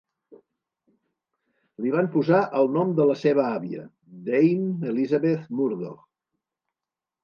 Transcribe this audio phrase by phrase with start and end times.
[1.85, 3.87] Li van posar el nom de la seva àvia,
[4.33, 6.07] Dame Elisabeth Murdoch.